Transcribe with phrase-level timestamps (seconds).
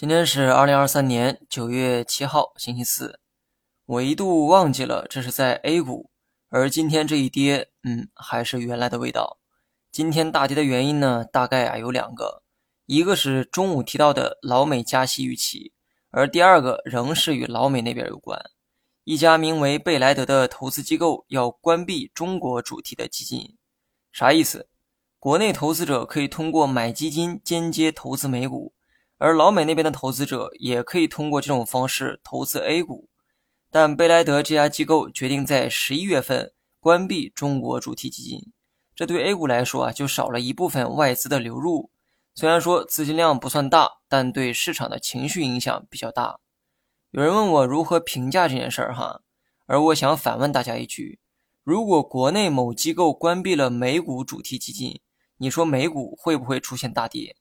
[0.00, 3.20] 今天是二零二三年九月七号，星期四。
[3.84, 6.08] 我一度忘记了这是在 A 股，
[6.48, 9.36] 而今天这一跌，嗯，还是原来的味道。
[9.92, 12.42] 今天大跌的原因呢，大概啊有两个，
[12.86, 15.74] 一个是中午提到的老美加息预期，
[16.08, 18.42] 而第二个仍是与老美那边有关。
[19.04, 23.58] 一家名为贝莱德的投资机构要关闭中国主题的基金，
[24.10, 24.66] 啥意思？
[25.18, 28.72] 国内投资者可以通过买基金间接投资美股。
[29.20, 33.10] 而老美那边的投资者也可以通过这种方式投资 A 股，
[33.70, 38.40] 但贝莱德这家机构决定在十一月份关闭中国主题基金，
[38.94, 41.90] 这对 A 股来说啊就少了一部分外资的流入。
[42.34, 46.40] 虽然说资金量不算大，但对市场的情绪影响比较大。
[47.10, 49.20] 有人问我如何评价这件事儿哈，
[49.66, 51.20] 而我想反问大家一句：
[51.62, 54.98] 如果国内某机构关闭了美股主题基金，
[55.36, 57.36] 你说美股会不会出现大跌？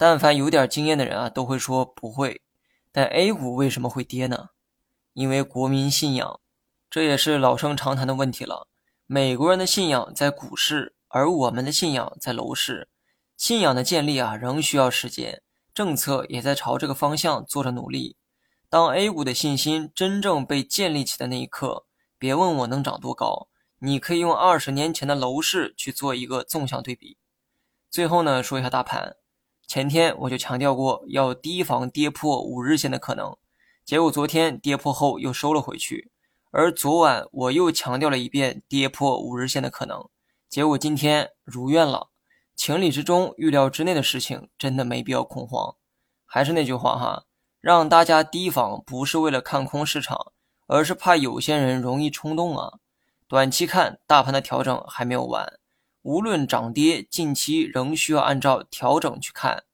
[0.00, 2.40] 但凡有点经验的人啊，都会说不会。
[2.90, 4.48] 但 A 股为什么会跌呢？
[5.12, 6.40] 因为国民信仰，
[6.88, 8.66] 这也是老生常谈的问题了。
[9.06, 12.88] 美国人的信仰在股市，而我们的信仰在楼市。
[13.36, 15.42] 信仰的建立啊，仍需要时间，
[15.74, 18.16] 政策也在朝这个方向做着努力。
[18.70, 21.84] 当 A 股的信心真正被建立起的那一刻，
[22.18, 23.48] 别问我能涨多高，
[23.80, 27.18] 你可以用二十年前的楼市去做一个纵向对比。
[27.90, 29.16] 最后呢，说一下大盘。
[29.70, 33.36] 前天我就强调过要提防跌破五日线的可能，
[33.84, 36.10] 结果昨天跌破后又收了回去，
[36.50, 40.08] 而昨晚我又强调了一遍跌破五日线的可能，
[40.48, 42.08] 结果今天如愿了。
[42.56, 45.76] 情理之中、预料之内的事情，真的没必要恐慌。
[46.26, 47.26] 还是那句话哈，
[47.60, 50.32] 让大家提防不是为了看空市场，
[50.66, 52.80] 而是怕有些人容易冲动啊。
[53.28, 55.59] 短期看，大盘的调整还没有完。
[56.02, 59.64] 无论涨跌，近期仍需要按照调整去看，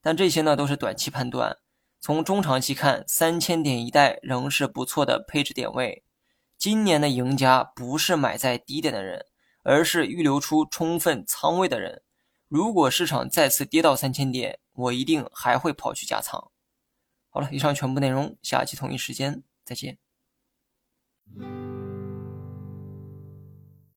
[0.00, 1.58] 但这些呢都是短期判断。
[2.00, 6.04] 从中长期看，三千点一带仍是不错的配置点位。
[6.56, 9.26] 今年的赢家不是买在低点的人，
[9.64, 12.02] 而是预留出充分仓位的人。
[12.48, 16.50] 如果市场再次跌到三千点，我一定还会跑去加仓。
[17.28, 19.98] 好了，以上全部内容，下期同一时间再见。